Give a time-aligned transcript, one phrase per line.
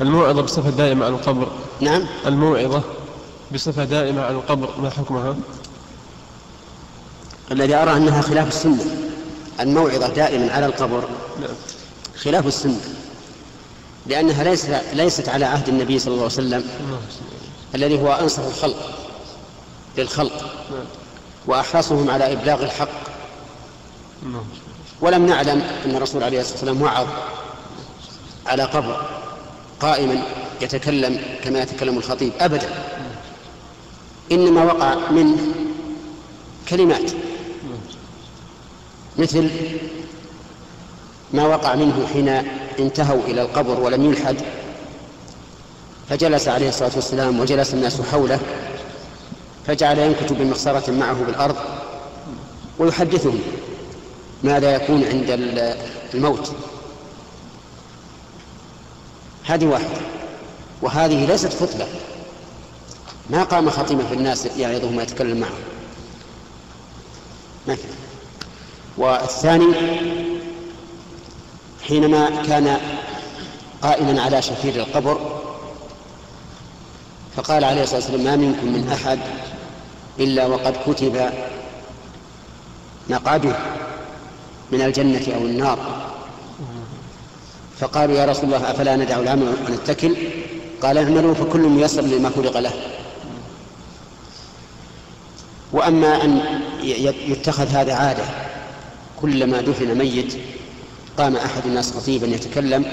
[0.00, 1.48] الموعظة بصفة دائمة عن القبر.
[1.80, 2.06] نعم.
[2.26, 2.82] الموعظة
[3.54, 5.36] بصفة دائمة عن القبر ما حكمها؟
[7.52, 8.84] الذي أرى أنها خلاف السنة.
[9.60, 11.08] الموعظة دائما على القبر.
[11.40, 11.54] نعم.
[12.22, 12.80] خلاف السنة.
[14.06, 16.64] لأنها ليس ليست على عهد النبي صلى الله عليه وسلم.
[17.74, 18.90] الذي هو أنصف الخلق
[19.98, 20.42] للخلق.
[20.70, 20.84] نعم.
[21.46, 22.88] وأحرصهم على إبلاغ الحق.
[24.22, 24.44] نعم.
[25.00, 27.06] ولم نعلم أن الرسول عليه الصلاة والسلام وعظ
[28.46, 29.20] على قبر.
[29.80, 30.22] قائما
[30.62, 32.68] يتكلم كما يتكلم الخطيب أبدا.
[34.32, 35.38] إنما وقع منه
[36.68, 37.12] كلمات
[39.18, 39.50] مثل
[41.32, 42.28] ما وقع منه حين
[42.78, 44.36] انتهوا إلى القبر ولم يلحد
[46.08, 48.40] فجلس عليه الصلاة والسلام وجلس الناس حوله
[49.66, 51.56] فجعل ينكت بمخصرة معه بالأرض
[52.78, 53.40] ويحدثهم
[54.42, 55.26] ماذا يكون عند
[56.14, 56.52] الموت.
[59.50, 60.00] هذه واحدة.
[60.82, 61.86] وهذه ليست خطبة.
[63.30, 65.60] ما قام خطيبا في الناس يعظهم ويتكلم معهم.
[67.66, 67.78] كان
[68.98, 69.74] والثاني
[71.88, 72.80] حينما كان
[73.82, 75.40] قائما على شفير القبر
[77.36, 79.18] فقال عليه الصلاة والسلام ما منكم من أحد
[80.18, 81.30] إلا وقد كتب
[83.10, 83.56] مقعده
[84.72, 85.78] من الجنة أو النار.
[87.80, 90.16] فقالوا يا رسول الله أفلا ندع العمل ونتكل
[90.82, 92.72] قال اعملوا فكل ميسر لما خلق له.
[95.72, 96.40] وأما أن
[97.28, 98.24] يتخذ هذا عادة
[99.22, 100.34] كلما دفن ميت
[101.18, 102.84] قام أحد الناس خطيبا يتكلم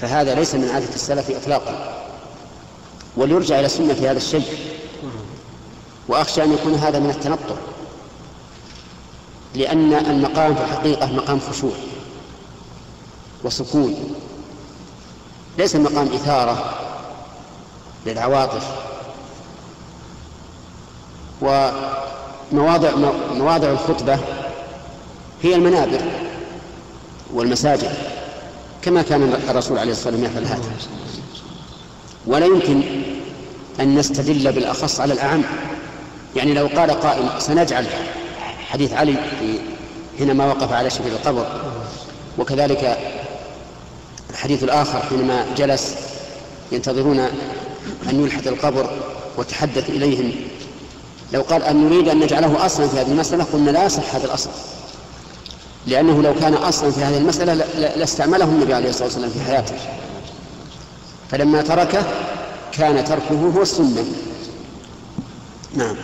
[0.00, 2.02] فهذا ليس من عادة السلف إطلاقا.
[3.16, 4.44] وليرجع إلى السنة في هذا الشيء.
[6.08, 7.54] وأخشى أن يكون هذا من التنطع
[9.54, 11.72] لأن المقام في الحقيقة مقام خشوع.
[13.44, 14.14] وسكون.
[15.58, 16.74] ليس مقام إثارة
[18.06, 18.66] للعواطف.
[21.42, 22.90] ومواضع
[23.34, 24.18] مواضع الخطبة
[25.42, 26.00] هي المنابر
[27.34, 27.94] والمساجد
[28.82, 30.72] كما كان الرسول عليه الصلاة والسلام يفعل هذا.
[32.26, 32.82] ولا يمكن
[33.80, 35.42] أن نستدل بالأخص على الأعم.
[36.36, 37.86] يعني لو قال قائل سنجعل
[38.68, 39.16] حديث علي
[40.18, 41.46] حينما وقف على شبه القبر.
[42.38, 43.11] وكذلك
[44.32, 45.94] الحديث الآخر حينما جلس
[46.72, 47.18] ينتظرون
[48.10, 48.90] أن يلحد القبر
[49.38, 50.32] وتحدث إليهم.
[51.32, 54.50] لو قال أن نريد أن نجعله أصلا في هذه المسألة قلنا لا يصح هذا الأصل.
[55.86, 57.54] لأنه لو كان أصلا في هذه المسألة
[57.96, 59.74] لاستعمله النبي عليه الصلاة والسلام في حياته.
[61.30, 62.06] فلما تركه
[62.72, 64.04] كان تركه هو السنة.
[65.74, 65.96] نعم.